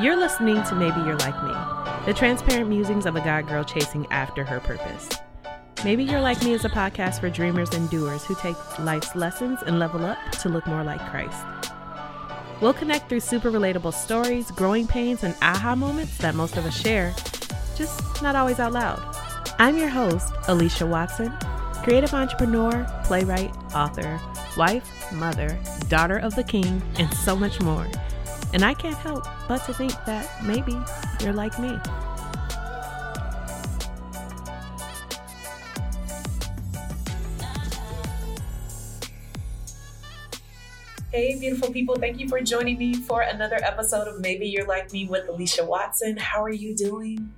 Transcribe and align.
You're 0.00 0.16
listening 0.16 0.62
to 0.62 0.74
Maybe 0.74 0.98
You're 1.00 1.18
Like 1.18 1.44
Me, 1.44 1.52
the 2.06 2.14
transparent 2.16 2.70
musings 2.70 3.04
of 3.04 3.16
a 3.16 3.20
God 3.20 3.46
girl 3.46 3.62
chasing 3.62 4.06
after 4.10 4.44
her 4.44 4.58
purpose. 4.58 5.10
Maybe 5.84 6.04
You're 6.04 6.22
Like 6.22 6.42
Me 6.42 6.54
is 6.54 6.64
a 6.64 6.70
podcast 6.70 7.20
for 7.20 7.28
dreamers 7.28 7.68
and 7.74 7.90
doers 7.90 8.24
who 8.24 8.34
take 8.36 8.56
life's 8.78 9.14
lessons 9.14 9.58
and 9.66 9.78
level 9.78 10.06
up 10.06 10.16
to 10.40 10.48
look 10.48 10.66
more 10.66 10.82
like 10.84 11.00
Christ. 11.10 11.44
We'll 12.62 12.72
connect 12.72 13.10
through 13.10 13.20
super 13.20 13.50
relatable 13.50 13.92
stories, 13.92 14.50
growing 14.52 14.86
pains, 14.86 15.22
and 15.22 15.36
aha 15.42 15.74
moments 15.74 16.16
that 16.16 16.34
most 16.34 16.56
of 16.56 16.64
us 16.64 16.80
share, 16.80 17.14
just 17.76 18.22
not 18.22 18.34
always 18.34 18.58
out 18.58 18.72
loud. 18.72 19.02
I'm 19.58 19.76
your 19.76 19.90
host, 19.90 20.32
Alicia 20.48 20.86
Watson, 20.86 21.30
creative 21.84 22.14
entrepreneur, 22.14 22.86
playwright, 23.04 23.54
author, 23.74 24.18
wife, 24.56 25.12
mother, 25.12 25.58
daughter 25.88 26.16
of 26.16 26.36
the 26.36 26.44
king, 26.44 26.80
and 26.96 27.12
so 27.12 27.36
much 27.36 27.60
more. 27.60 27.86
And 28.52 28.64
I 28.64 28.74
can't 28.74 28.96
help 28.96 29.26
but 29.48 29.64
to 29.66 29.74
think 29.74 29.92
that 30.06 30.44
maybe 30.44 30.76
you're 31.20 31.32
like 31.32 31.58
me. 31.58 31.78
Hey, 41.12 41.38
beautiful 41.38 41.72
people. 41.72 41.96
Thank 41.96 42.20
you 42.20 42.28
for 42.28 42.40
joining 42.40 42.78
me 42.78 42.94
for 42.94 43.22
another 43.22 43.58
episode 43.62 44.06
of 44.06 44.20
Maybe 44.20 44.46
You're 44.46 44.66
Like 44.66 44.92
Me 44.92 45.06
with 45.06 45.28
Alicia 45.28 45.64
Watson. 45.64 46.16
How 46.16 46.42
are 46.42 46.52
you 46.52 46.74
doing? 46.74 47.32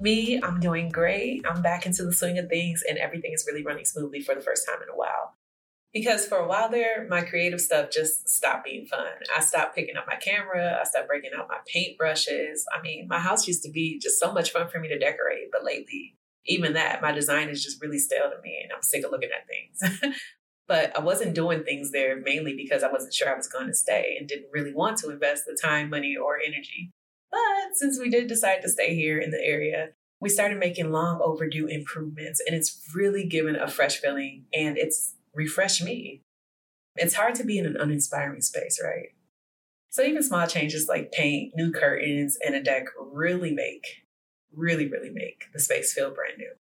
Me, 0.00 0.40
I'm 0.42 0.58
doing 0.58 0.88
great. 0.88 1.44
I'm 1.46 1.60
back 1.60 1.84
into 1.84 2.02
the 2.04 2.12
swing 2.14 2.38
of 2.38 2.48
things, 2.48 2.82
and 2.88 2.96
everything 2.96 3.32
is 3.34 3.44
really 3.46 3.62
running 3.62 3.84
smoothly 3.84 4.22
for 4.22 4.34
the 4.34 4.40
first 4.40 4.66
time 4.66 4.82
in 4.82 4.88
a 4.88 4.96
while. 4.96 5.34
Because 5.92 6.26
for 6.26 6.38
a 6.38 6.46
while 6.46 6.70
there, 6.70 7.06
my 7.08 7.22
creative 7.22 7.60
stuff 7.60 7.90
just 7.90 8.28
stopped 8.28 8.64
being 8.64 8.86
fun. 8.86 9.08
I 9.36 9.40
stopped 9.40 9.74
picking 9.74 9.96
up 9.96 10.06
my 10.06 10.16
camera. 10.16 10.78
I 10.80 10.84
stopped 10.84 11.08
breaking 11.08 11.32
out 11.36 11.48
my 11.48 11.58
paint 11.66 11.98
brushes. 11.98 12.64
I 12.72 12.80
mean, 12.80 13.08
my 13.08 13.18
house 13.18 13.48
used 13.48 13.64
to 13.64 13.70
be 13.70 13.98
just 13.98 14.20
so 14.20 14.32
much 14.32 14.52
fun 14.52 14.68
for 14.68 14.78
me 14.78 14.88
to 14.88 14.98
decorate, 14.98 15.48
but 15.50 15.64
lately, 15.64 16.16
even 16.46 16.74
that, 16.74 17.02
my 17.02 17.10
design 17.10 17.48
is 17.48 17.62
just 17.62 17.82
really 17.82 17.98
stale 17.98 18.30
to 18.30 18.40
me, 18.42 18.60
and 18.62 18.72
I'm 18.72 18.82
sick 18.82 19.04
of 19.04 19.10
looking 19.10 19.30
at 19.36 19.48
things. 19.48 20.14
But 20.70 20.96
I 20.96 21.00
wasn't 21.00 21.34
doing 21.34 21.64
things 21.64 21.90
there 21.90 22.14
mainly 22.14 22.54
because 22.54 22.84
I 22.84 22.92
wasn't 22.92 23.12
sure 23.12 23.28
I 23.28 23.36
was 23.36 23.48
going 23.48 23.66
to 23.66 23.74
stay 23.74 24.14
and 24.16 24.28
didn't 24.28 24.52
really 24.52 24.72
want 24.72 24.98
to 24.98 25.10
invest 25.10 25.42
the 25.44 25.58
time, 25.60 25.90
money, 25.90 26.14
or 26.16 26.38
energy. 26.38 26.92
But 27.32 27.74
since 27.74 27.98
we 27.98 28.08
did 28.08 28.28
decide 28.28 28.62
to 28.62 28.68
stay 28.68 28.94
here 28.94 29.18
in 29.18 29.32
the 29.32 29.44
area, 29.44 29.88
we 30.20 30.28
started 30.28 30.60
making 30.60 30.92
long 30.92 31.20
overdue 31.24 31.66
improvements 31.66 32.40
and 32.46 32.54
it's 32.54 32.88
really 32.94 33.26
given 33.26 33.56
a 33.56 33.66
fresh 33.66 33.96
feeling 33.96 34.44
and 34.54 34.78
it's 34.78 35.16
refreshed 35.34 35.82
me. 35.82 36.22
It's 36.96 37.14
hard 37.14 37.34
to 37.36 37.44
be 37.44 37.58
in 37.58 37.66
an 37.66 37.76
uninspiring 37.78 38.42
space, 38.42 38.80
right? 38.82 39.08
So 39.90 40.02
even 40.02 40.22
small 40.22 40.46
changes 40.46 40.88
like 40.88 41.12
paint, 41.12 41.52
new 41.56 41.72
curtains, 41.72 42.36
and 42.44 42.54
a 42.54 42.62
deck 42.62 42.86
really 42.98 43.52
make, 43.52 43.84
really, 44.54 44.88
really 44.88 45.10
make 45.10 45.44
the 45.52 45.60
space 45.60 45.92
feel 45.92 46.14
brand 46.14 46.38
new. 46.38 46.52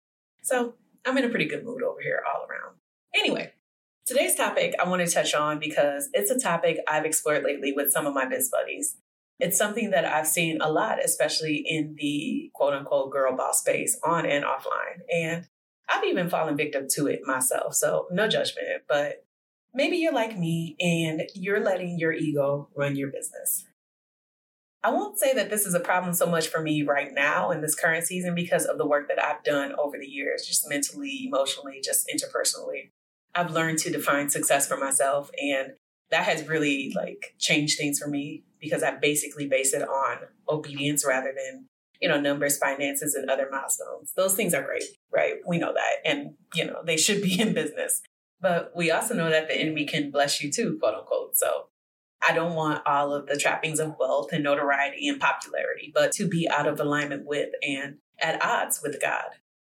So 0.43 0.75
I'm 1.05 1.19
in 1.19 1.25
a 1.25 1.29
pretty 1.29 1.47
good 1.47 1.65
mood 1.65 1.83
over 1.83 2.01
here 2.01 2.23
all 2.27 2.47
around. 2.47 2.77
Anyway, 3.15 3.53
Today's 4.09 4.35
topic 4.35 4.75
I 4.83 4.89
want 4.89 5.07
to 5.07 5.13
touch 5.13 5.35
on 5.35 5.59
because 5.59 6.09
it's 6.15 6.31
a 6.31 6.41
topic 6.41 6.79
I've 6.89 7.05
explored 7.05 7.45
lately 7.45 7.75
with 7.75 7.93
some 7.93 8.07
of 8.07 8.15
my 8.15 8.25
biz 8.25 8.49
buddies. 8.49 8.97
It's 9.39 9.59
something 9.59 9.91
that 9.91 10.07
I've 10.07 10.27
seen 10.27 10.63
a 10.63 10.73
lot, 10.73 11.05
especially 11.05 11.57
in 11.57 11.95
the 11.99 12.51
quote 12.55 12.73
unquote 12.73 13.13
girl 13.13 13.37
boss 13.37 13.61
space 13.61 14.01
on 14.03 14.25
and 14.25 14.47
offline. 14.47 15.03
And 15.15 15.47
I've 15.89 16.05
even 16.05 16.29
fallen 16.29 16.57
victim 16.57 16.87
to 16.93 17.07
it 17.07 17.21
myself. 17.25 17.75
So 17.75 18.07
no 18.11 18.29
judgment, 18.29 18.83
but 18.89 19.25
maybe 19.73 19.97
you're 19.97 20.13
like 20.13 20.39
me 20.39 20.77
and 20.81 21.23
you're 21.35 21.61
letting 21.61 21.99
your 21.99 22.13
ego 22.13 22.69
run 22.77 22.97
your 22.97 23.11
business. 23.11 23.65
I 24.83 24.91
won't 24.91 25.19
say 25.19 25.35
that 25.35 25.51
this 25.51 25.67
is 25.67 25.75
a 25.75 25.81
problem 25.81 26.15
so 26.15 26.27
much 26.27 26.49
for 26.49 26.61
me 26.63 26.83
right 26.83 27.13
now 27.13 27.51
in 27.51 27.61
this 27.61 27.75
current 27.75 28.05
season 28.07 28.35
because 28.35 28.65
of 28.65 28.79
the 28.79 28.87
work 28.87 29.09
that 29.09 29.23
I've 29.23 29.43
done 29.43 29.75
over 29.77 29.99
the 29.99 30.07
years, 30.07 30.47
just 30.47 30.69
mentally, 30.69 31.25
emotionally, 31.27 31.81
just 31.83 32.09
interpersonally. 32.09 32.91
I've 33.35 33.51
learned 33.51 33.79
to 33.81 33.91
define 33.91 34.31
success 34.31 34.69
for 34.69 34.77
myself 34.77 35.31
and 35.43 35.73
that 36.11 36.25
has 36.25 36.49
really 36.49 36.93
like 36.97 37.35
changed 37.39 37.79
things 37.79 37.99
for 37.99 38.09
me 38.09 38.45
because 38.61 38.83
I 38.83 38.97
basically 38.97 39.47
base 39.47 39.75
it 39.75 39.83
on 39.83 40.19
obedience 40.49 41.05
rather 41.07 41.33
than, 41.37 41.68
you 42.01 42.09
know, 42.09 42.21
numbers, 42.21 42.59
finances, 42.59 43.15
and 43.15 43.31
other 43.31 43.49
milestones. 43.51 44.13
Those 44.17 44.35
things 44.35 44.55
are 44.55 44.63
great, 44.63 44.85
right? 45.13 45.37
We 45.47 45.59
know 45.59 45.73
that. 45.73 46.11
And, 46.11 46.35
you 46.55 46.65
know, 46.65 46.83
they 46.85 46.97
should 46.97 47.23
be 47.23 47.41
in 47.41 47.55
business. 47.55 48.03
But 48.41 48.73
we 48.77 48.91
also 48.91 49.15
know 49.15 49.31
that 49.31 49.49
the 49.49 49.57
enemy 49.57 49.85
can 49.85 50.11
bless 50.11 50.43
you 50.43 50.51
too, 50.53 50.79
quote 50.81 50.95
unquote. 50.95 51.37
So 51.37 51.69
I 52.27 52.33
don't 52.33 52.55
want 52.55 52.83
all 52.87 53.13
of 53.13 53.27
the 53.27 53.37
trappings 53.37 53.81
of 53.81 53.97
wealth 53.99 54.33
and 54.33 54.45
notoriety 54.45 55.09
and 55.09 55.21
popularity, 55.21 55.93
but 55.95 56.13
to 56.13 56.29
be 56.29 56.49
out 56.49 56.67
of 56.67 56.81
alignment 56.81 57.27
with 57.27 57.51
and 57.63 57.97
at 58.21 58.43
odds 58.45 58.81
with 58.83 59.01
God. 59.01 59.31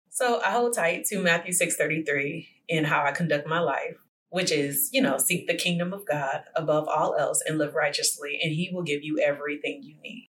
So 0.09 0.41
I 0.41 0.51
hold 0.51 0.73
tight 0.75 1.05
to 1.05 1.19
Matthew 1.19 1.53
6:33 1.53 2.47
in 2.67 2.85
how 2.85 3.03
I 3.03 3.11
conduct 3.11 3.47
my 3.47 3.59
life, 3.59 3.97
which 4.29 4.51
is, 4.51 4.89
you 4.91 5.01
know, 5.01 5.17
seek 5.17 5.47
the 5.47 5.53
kingdom 5.53 5.93
of 5.93 6.05
God 6.05 6.43
above 6.55 6.87
all 6.87 7.15
else 7.15 7.41
and 7.45 7.57
live 7.57 7.75
righteously, 7.75 8.39
and 8.41 8.51
he 8.51 8.69
will 8.73 8.83
give 8.83 9.03
you 9.03 9.19
everything 9.19 9.83
you 9.83 9.95
need. 10.01 10.30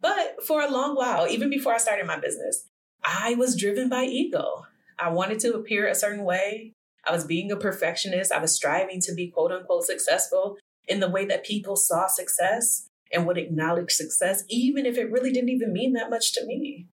But 0.00 0.42
for 0.46 0.62
a 0.62 0.70
long 0.70 0.96
while, 0.96 1.28
even 1.28 1.50
before 1.50 1.74
I 1.74 1.78
started 1.78 2.06
my 2.06 2.18
business, 2.18 2.66
I 3.04 3.34
was 3.34 3.58
driven 3.58 3.88
by 3.88 4.04
ego. 4.04 4.64
I 4.98 5.10
wanted 5.10 5.40
to 5.40 5.54
appear 5.54 5.86
a 5.86 5.94
certain 5.94 6.24
way. 6.24 6.72
I 7.06 7.12
was 7.12 7.24
being 7.24 7.50
a 7.50 7.56
perfectionist. 7.56 8.32
I 8.32 8.40
was 8.40 8.54
striving 8.54 9.00
to 9.02 9.14
be 9.14 9.28
quote 9.28 9.52
unquote 9.52 9.84
successful 9.84 10.56
in 10.86 11.00
the 11.00 11.08
way 11.08 11.24
that 11.26 11.44
people 11.44 11.76
saw 11.76 12.06
success 12.06 12.88
and 13.12 13.26
would 13.26 13.38
acknowledge 13.38 13.92
success, 13.92 14.44
even 14.48 14.86
if 14.86 14.96
it 14.96 15.10
really 15.10 15.32
didn't 15.32 15.50
even 15.50 15.72
mean 15.72 15.94
that 15.94 16.10
much 16.10 16.32
to 16.34 16.46
me 16.46 16.88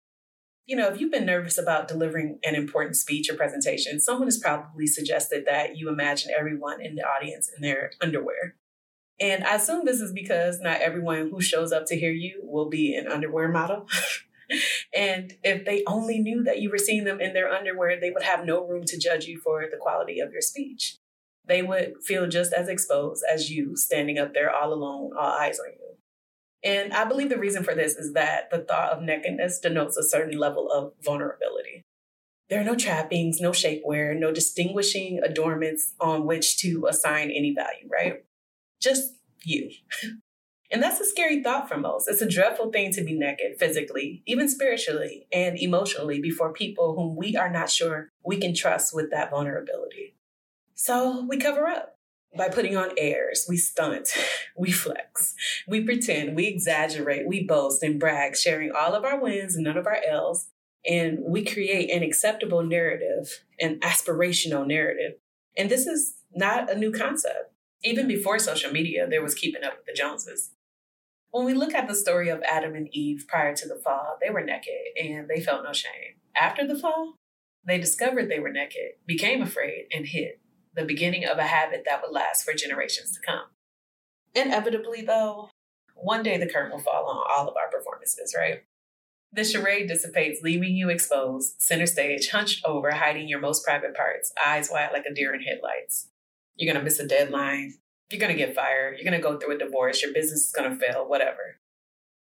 you 0.67 0.75
know, 0.75 0.89
if 0.89 0.99
you've 0.99 1.11
been 1.11 1.25
nervous 1.25 1.57
about 1.57 1.87
delivering 1.87 2.39
an 2.43 2.53
important 2.53 2.97
speech 2.97 3.29
or 3.29 3.35
presentation, 3.35 4.01
someone 4.01 4.27
has 4.27 4.37
probably 4.37 4.85
suggested 4.85 5.45
that 5.45 5.77
you 5.77 5.87
imagine 5.87 6.29
everyone 6.37 6.81
in 6.81 6.95
the 6.95 7.03
audience 7.03 7.49
in 7.55 7.61
their 7.61 7.91
underwear. 8.01 8.55
And 9.19 9.43
I 9.43 9.55
assume 9.55 9.85
this 9.85 9.99
is 9.99 10.13
because 10.13 10.59
not 10.59 10.81
everyone 10.81 11.29
who 11.29 11.41
shows 11.41 11.71
up 11.71 11.85
to 11.87 11.97
hear 11.97 12.11
you 12.11 12.41
will 12.43 12.69
be 12.69 12.95
an 12.95 13.07
underwear 13.07 13.47
model. 13.47 13.87
and 14.95 15.33
if 15.43 15.65
they 15.65 15.83
only 15.87 16.19
knew 16.19 16.43
that 16.43 16.61
you 16.61 16.69
were 16.69 16.77
seeing 16.77 17.03
them 17.03 17.19
in 17.19 17.33
their 17.33 17.51
underwear, 17.51 17.99
they 17.99 18.11
would 18.11 18.23
have 18.23 18.45
no 18.45 18.65
room 18.65 18.83
to 18.85 18.97
judge 18.97 19.25
you 19.25 19.39
for 19.39 19.65
the 19.69 19.77
quality 19.77 20.19
of 20.19 20.31
your 20.31 20.41
speech. 20.41 20.97
They 21.47 21.63
would 21.63 22.03
feel 22.03 22.27
just 22.27 22.53
as 22.53 22.67
exposed 22.67 23.23
as 23.31 23.49
you 23.49 23.75
standing 23.75 24.19
up 24.19 24.33
there 24.33 24.53
all 24.53 24.73
alone, 24.73 25.11
all 25.17 25.31
eyes 25.31 25.59
on 25.59 25.71
you. 25.71 25.87
And 26.63 26.93
I 26.93 27.05
believe 27.05 27.29
the 27.29 27.39
reason 27.39 27.63
for 27.63 27.73
this 27.73 27.95
is 27.95 28.13
that 28.13 28.49
the 28.51 28.59
thought 28.59 28.91
of 28.91 29.01
nakedness 29.01 29.59
denotes 29.59 29.97
a 29.97 30.03
certain 30.03 30.37
level 30.37 30.69
of 30.71 30.93
vulnerability. 31.01 31.83
There 32.49 32.61
are 32.61 32.65
no 32.65 32.75
trappings, 32.75 33.39
no 33.41 33.51
shapewear, 33.51 34.17
no 34.17 34.31
distinguishing 34.31 35.19
adornments 35.23 35.93
on 35.99 36.25
which 36.25 36.57
to 36.59 36.87
assign 36.87 37.29
any 37.29 37.53
value, 37.53 37.89
right? 37.91 38.23
Just 38.81 39.13
you. 39.43 39.71
and 40.71 40.81
that's 40.81 40.99
a 40.99 41.05
scary 41.05 41.41
thought 41.43 41.67
for 41.67 41.77
most. 41.77 42.07
It's 42.07 42.21
a 42.21 42.29
dreadful 42.29 42.71
thing 42.71 42.91
to 42.93 43.03
be 43.03 43.17
naked 43.17 43.57
physically, 43.57 44.23
even 44.25 44.49
spiritually 44.49 45.27
and 45.31 45.57
emotionally 45.57 46.21
before 46.21 46.53
people 46.53 46.95
whom 46.95 47.15
we 47.15 47.35
are 47.35 47.49
not 47.49 47.69
sure 47.69 48.09
we 48.23 48.37
can 48.37 48.53
trust 48.53 48.93
with 48.93 49.11
that 49.11 49.29
vulnerability. 49.29 50.15
So 50.75 51.25
we 51.27 51.37
cover 51.37 51.67
up 51.67 51.95
by 52.35 52.49
putting 52.49 52.77
on 52.77 52.91
airs, 52.97 53.45
we 53.49 53.57
stunt, 53.57 54.09
we 54.57 54.71
flex, 54.71 55.33
we 55.67 55.81
pretend, 55.83 56.35
we 56.35 56.47
exaggerate, 56.47 57.27
we 57.27 57.43
boast 57.43 57.81
and 57.81 57.99
brag, 57.99 58.35
sharing 58.35 58.71
all 58.71 58.93
of 58.93 59.03
our 59.03 59.19
wins 59.19 59.55
and 59.55 59.63
none 59.63 59.77
of 59.77 59.87
our 59.87 59.99
L's. 60.07 60.47
And 60.87 61.19
we 61.25 61.43
create 61.43 61.89
an 61.89 62.03
acceptable 62.03 62.63
narrative, 62.63 63.43
an 63.59 63.79
aspirational 63.79 64.65
narrative. 64.65 65.13
And 65.57 65.69
this 65.69 65.87
is 65.87 66.13
not 66.33 66.71
a 66.71 66.77
new 66.77 66.91
concept. 66.91 67.51
Even 67.83 68.07
before 68.07 68.39
social 68.39 68.71
media, 68.71 69.07
there 69.07 69.21
was 69.21 69.35
keeping 69.35 69.63
up 69.63 69.77
with 69.77 69.85
the 69.85 69.93
Joneses. 69.93 70.51
When 71.31 71.45
we 71.45 71.53
look 71.53 71.73
at 71.73 71.87
the 71.87 71.95
story 71.95 72.29
of 72.29 72.41
Adam 72.43 72.73
and 72.73 72.87
Eve 72.91 73.25
prior 73.27 73.55
to 73.55 73.67
the 73.67 73.75
fall, 73.75 74.17
they 74.21 74.29
were 74.29 74.43
naked 74.43 74.73
and 75.01 75.27
they 75.27 75.41
felt 75.41 75.63
no 75.63 75.73
shame. 75.73 76.15
After 76.35 76.65
the 76.65 76.77
fall, 76.77 77.15
they 77.65 77.77
discovered 77.77 78.29
they 78.29 78.39
were 78.39 78.51
naked, 78.51 78.93
became 79.05 79.41
afraid, 79.41 79.87
and 79.93 80.07
hid 80.07 80.39
the 80.73 80.85
beginning 80.85 81.25
of 81.25 81.39
a 81.39 81.43
habit 81.43 81.83
that 81.85 82.01
would 82.01 82.13
last 82.13 82.43
for 82.43 82.53
generations 82.53 83.11
to 83.11 83.19
come. 83.25 83.45
Inevitably, 84.35 85.01
though, 85.01 85.49
one 85.95 86.21
day 86.21 86.37
the 86.37 86.47
curtain 86.47 86.71
will 86.71 86.79
fall 86.79 87.07
on 87.07 87.25
all 87.29 87.49
of 87.49 87.57
our 87.57 87.69
performances, 87.69 88.35
right? 88.37 88.61
The 89.33 89.43
charade 89.43 89.87
dissipates, 89.87 90.41
leaving 90.43 90.75
you 90.75 90.89
exposed, 90.89 91.55
center 91.57 91.87
stage, 91.87 92.29
hunched 92.29 92.63
over, 92.63 92.91
hiding 92.91 93.27
your 93.27 93.39
most 93.39 93.65
private 93.65 93.95
parts, 93.95 94.31
eyes 94.43 94.69
wide 94.71 94.91
like 94.93 95.05
a 95.09 95.13
deer 95.13 95.33
in 95.33 95.41
headlights. 95.41 96.09
You're 96.57 96.73
gonna 96.73 96.83
miss 96.83 96.99
a 96.99 97.07
deadline. 97.07 97.75
You're 98.09 98.19
gonna 98.19 98.33
get 98.35 98.55
fired. 98.55 98.97
You're 98.97 99.05
gonna 99.05 99.21
go 99.21 99.37
through 99.37 99.55
a 99.55 99.59
divorce. 99.59 100.01
Your 100.01 100.13
business 100.13 100.47
is 100.47 100.51
gonna 100.51 100.75
fail, 100.75 101.07
whatever. 101.07 101.59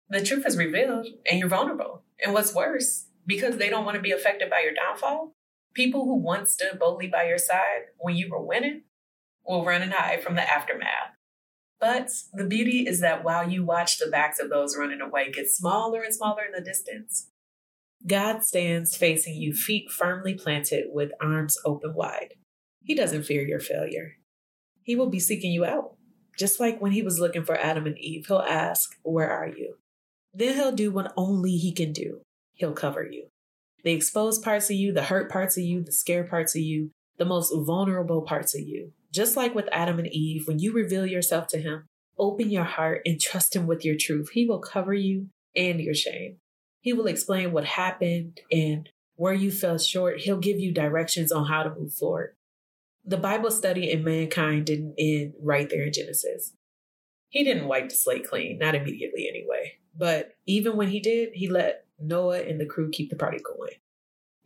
The 0.08 0.24
truth 0.24 0.46
is 0.46 0.56
revealed, 0.56 1.06
and 1.28 1.38
you're 1.38 1.48
vulnerable. 1.48 2.02
And 2.22 2.32
what's 2.32 2.54
worse, 2.54 3.06
because 3.26 3.56
they 3.56 3.68
don't 3.68 3.84
wanna 3.84 4.00
be 4.00 4.12
affected 4.12 4.50
by 4.50 4.60
your 4.60 4.74
downfall, 4.74 5.32
People 5.76 6.06
who 6.06 6.14
once 6.14 6.54
stood 6.54 6.78
boldly 6.78 7.06
by 7.06 7.28
your 7.28 7.36
side 7.36 7.90
when 7.98 8.16
you 8.16 8.30
were 8.30 8.42
winning 8.42 8.84
will 9.44 9.62
run 9.62 9.82
and 9.82 9.92
hide 9.92 10.24
from 10.24 10.34
the 10.34 10.50
aftermath. 10.50 11.12
But 11.78 12.08
the 12.32 12.46
beauty 12.46 12.86
is 12.88 13.00
that 13.00 13.22
while 13.22 13.46
you 13.46 13.62
watch 13.62 13.98
the 13.98 14.06
backs 14.10 14.40
of 14.40 14.48
those 14.48 14.74
running 14.74 15.02
away 15.02 15.30
get 15.30 15.50
smaller 15.50 16.00
and 16.00 16.14
smaller 16.14 16.44
in 16.46 16.52
the 16.52 16.62
distance, 16.66 17.28
God 18.06 18.42
stands 18.42 18.96
facing 18.96 19.34
you, 19.34 19.52
feet 19.52 19.90
firmly 19.90 20.32
planted 20.32 20.86
with 20.88 21.12
arms 21.20 21.58
open 21.66 21.92
wide. 21.92 22.32
He 22.82 22.94
doesn't 22.94 23.24
fear 23.24 23.46
your 23.46 23.60
failure. 23.60 24.12
He 24.86 24.94
will 24.94 25.10
be 25.10 25.18
seeking 25.18 25.50
you 25.50 25.64
out. 25.64 25.96
Just 26.38 26.60
like 26.60 26.80
when 26.80 26.92
he 26.92 27.02
was 27.02 27.18
looking 27.18 27.44
for 27.44 27.58
Adam 27.58 27.86
and 27.86 27.98
Eve, 27.98 28.26
he'll 28.28 28.38
ask, 28.38 28.96
Where 29.02 29.28
are 29.28 29.48
you? 29.48 29.78
Then 30.32 30.54
he'll 30.54 30.70
do 30.70 30.92
what 30.92 31.12
only 31.16 31.56
he 31.56 31.72
can 31.72 31.92
do 31.92 32.20
he'll 32.54 32.72
cover 32.72 33.04
you. 33.04 33.26
The 33.82 33.92
exposed 33.92 34.44
parts 34.44 34.70
of 34.70 34.76
you, 34.76 34.92
the 34.92 35.02
hurt 35.02 35.30
parts 35.30 35.56
of 35.56 35.64
you, 35.64 35.82
the 35.82 35.92
scared 35.92 36.30
parts 36.30 36.54
of 36.54 36.62
you, 36.62 36.90
the 37.18 37.24
most 37.24 37.52
vulnerable 37.54 38.22
parts 38.22 38.54
of 38.54 38.62
you. 38.62 38.92
Just 39.12 39.36
like 39.36 39.54
with 39.54 39.68
Adam 39.72 39.98
and 39.98 40.08
Eve, 40.08 40.46
when 40.46 40.60
you 40.60 40.72
reveal 40.72 41.04
yourself 41.04 41.48
to 41.48 41.58
him, 41.58 41.86
open 42.16 42.48
your 42.48 42.64
heart 42.64 43.02
and 43.04 43.20
trust 43.20 43.56
him 43.56 43.66
with 43.66 43.84
your 43.84 43.96
truth. 43.98 44.30
He 44.32 44.46
will 44.46 44.60
cover 44.60 44.94
you 44.94 45.28
and 45.56 45.80
your 45.80 45.94
shame. 45.94 46.36
He 46.80 46.92
will 46.92 47.08
explain 47.08 47.50
what 47.50 47.64
happened 47.64 48.40
and 48.52 48.88
where 49.16 49.34
you 49.34 49.50
fell 49.50 49.78
short. 49.78 50.20
He'll 50.20 50.38
give 50.38 50.60
you 50.60 50.72
directions 50.72 51.32
on 51.32 51.46
how 51.46 51.64
to 51.64 51.74
move 51.74 51.92
forward. 51.92 52.35
The 53.06 53.16
Bible 53.16 53.50
study 53.50 53.90
in 53.90 54.02
mankind 54.02 54.66
didn't 54.66 54.94
end 54.98 55.34
right 55.40 55.70
there 55.70 55.84
in 55.84 55.92
Genesis. 55.92 56.52
He 57.28 57.44
didn't 57.44 57.68
wipe 57.68 57.88
the 57.88 57.94
slate 57.94 58.28
clean, 58.28 58.58
not 58.58 58.74
immediately 58.74 59.28
anyway. 59.28 59.74
But 59.96 60.32
even 60.46 60.76
when 60.76 60.88
he 60.88 61.00
did, 61.00 61.30
he 61.32 61.48
let 61.48 61.84
Noah 62.00 62.40
and 62.40 62.60
the 62.60 62.66
crew 62.66 62.90
keep 62.90 63.10
the 63.10 63.16
party 63.16 63.38
going. 63.38 63.72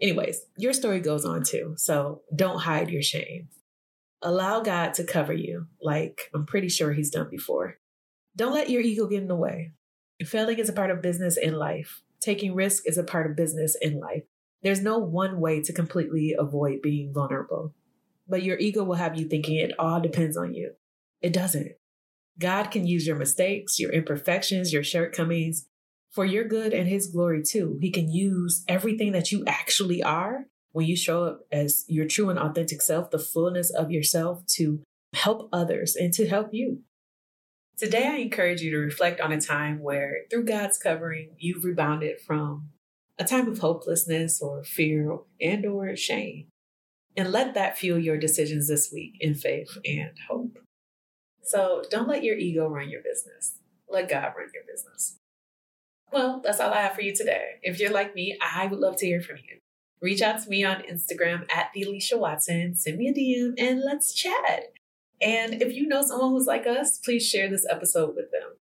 Anyways, 0.00 0.42
your 0.56 0.72
story 0.72 1.00
goes 1.00 1.24
on 1.24 1.42
too, 1.42 1.74
so 1.76 2.22
don't 2.34 2.60
hide 2.60 2.90
your 2.90 3.02
shame. 3.02 3.48
Allow 4.22 4.60
God 4.60 4.94
to 4.94 5.04
cover 5.04 5.32
you, 5.32 5.66
like 5.80 6.30
I'm 6.34 6.46
pretty 6.46 6.68
sure 6.68 6.92
He's 6.92 7.10
done 7.10 7.28
before. 7.30 7.78
Don't 8.36 8.54
let 8.54 8.70
your 8.70 8.82
ego 8.82 9.06
get 9.06 9.22
in 9.22 9.28
the 9.28 9.36
way. 9.36 9.72
Failing 10.24 10.58
is 10.58 10.68
a 10.68 10.74
part 10.74 10.90
of 10.90 11.02
business 11.02 11.36
and 11.36 11.56
life. 11.56 12.02
Taking 12.20 12.54
risk 12.54 12.84
is 12.86 12.98
a 12.98 13.04
part 13.04 13.28
of 13.28 13.36
business 13.36 13.76
in 13.80 13.98
life. 13.98 14.24
There's 14.62 14.82
no 14.82 14.98
one 14.98 15.40
way 15.40 15.62
to 15.62 15.72
completely 15.72 16.34
avoid 16.38 16.82
being 16.82 17.12
vulnerable. 17.14 17.74
But 18.30 18.44
your 18.44 18.58
ego 18.58 18.84
will 18.84 18.94
have 18.94 19.18
you 19.18 19.26
thinking 19.26 19.56
it 19.56 19.72
all 19.78 20.00
depends 20.00 20.36
on 20.36 20.54
you. 20.54 20.72
It 21.20 21.32
doesn't. 21.32 21.72
God 22.38 22.70
can 22.70 22.86
use 22.86 23.06
your 23.06 23.16
mistakes, 23.16 23.78
your 23.78 23.90
imperfections, 23.90 24.72
your 24.72 24.84
shortcomings 24.84 25.66
for 26.10 26.24
your 26.24 26.44
good 26.44 26.72
and 26.72 26.88
His 26.88 27.08
glory 27.08 27.42
too. 27.42 27.78
He 27.80 27.90
can 27.90 28.10
use 28.10 28.64
everything 28.68 29.12
that 29.12 29.32
you 29.32 29.44
actually 29.46 30.02
are 30.02 30.46
when 30.72 30.86
you 30.86 30.96
show 30.96 31.24
up 31.24 31.40
as 31.50 31.84
your 31.88 32.06
true 32.06 32.30
and 32.30 32.38
authentic 32.38 32.80
self, 32.80 33.10
the 33.10 33.18
fullness 33.18 33.70
of 33.70 33.90
yourself 33.90 34.46
to 34.46 34.80
help 35.14 35.48
others 35.52 35.96
and 35.96 36.12
to 36.14 36.28
help 36.28 36.50
you. 36.52 36.82
Today, 37.76 38.06
I 38.06 38.16
encourage 38.16 38.60
you 38.60 38.70
to 38.72 38.78
reflect 38.78 39.20
on 39.20 39.32
a 39.32 39.40
time 39.40 39.82
where, 39.82 40.18
through 40.30 40.44
God's 40.44 40.78
covering, 40.78 41.30
you've 41.38 41.64
rebounded 41.64 42.20
from 42.20 42.68
a 43.18 43.24
time 43.24 43.48
of 43.48 43.58
hopelessness 43.58 44.40
or 44.40 44.62
fear 44.62 45.18
and 45.40 45.66
or 45.66 45.96
shame. 45.96 46.46
And 47.16 47.32
let 47.32 47.54
that 47.54 47.76
fuel 47.76 47.98
your 47.98 48.16
decisions 48.16 48.68
this 48.68 48.90
week 48.92 49.14
in 49.20 49.34
faith 49.34 49.76
and 49.84 50.12
hope. 50.28 50.58
So 51.42 51.82
don't 51.90 52.08
let 52.08 52.22
your 52.22 52.36
ego 52.36 52.68
run 52.68 52.90
your 52.90 53.02
business. 53.02 53.58
Let 53.88 54.08
God 54.08 54.32
run 54.36 54.48
your 54.54 54.62
business. 54.70 55.16
Well, 56.12 56.40
that's 56.42 56.60
all 56.60 56.72
I 56.72 56.80
have 56.82 56.94
for 56.94 57.02
you 57.02 57.14
today. 57.14 57.58
If 57.62 57.80
you're 57.80 57.90
like 57.90 58.14
me, 58.14 58.38
I 58.40 58.66
would 58.66 58.78
love 58.78 58.96
to 58.98 59.06
hear 59.06 59.20
from 59.20 59.36
you. 59.36 59.58
Reach 60.00 60.22
out 60.22 60.42
to 60.42 60.48
me 60.48 60.64
on 60.64 60.82
Instagram 60.82 61.50
at 61.54 61.70
the 61.74 61.82
Alicia 61.82 62.16
Watson, 62.16 62.74
send 62.74 62.96
me 62.96 63.08
a 63.08 63.12
DM, 63.12 63.54
and 63.58 63.82
let's 63.82 64.14
chat. 64.14 64.72
And 65.20 65.60
if 65.60 65.74
you 65.74 65.86
know 65.86 66.02
someone 66.02 66.30
who's 66.30 66.46
like 66.46 66.66
us, 66.66 66.98
please 66.98 67.28
share 67.28 67.50
this 67.50 67.66
episode 67.68 68.16
with 68.16 68.30
them. 68.30 68.56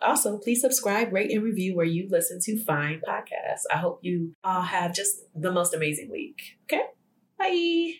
Also, 0.00 0.38
please 0.38 0.62
subscribe, 0.62 1.12
rate, 1.12 1.30
and 1.30 1.42
review 1.42 1.76
where 1.76 1.84
you 1.84 2.08
listen 2.08 2.38
to 2.44 2.64
fine 2.64 3.02
podcasts. 3.06 3.64
I 3.70 3.76
hope 3.76 4.00
you 4.02 4.32
all 4.42 4.62
have 4.62 4.94
just 4.94 5.18
the 5.34 5.52
most 5.52 5.74
amazing 5.74 6.10
week. 6.10 6.56
Okay? 6.64 6.84
Bye. 7.40 7.94